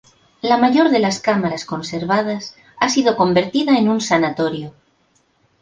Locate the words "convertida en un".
3.15-4.01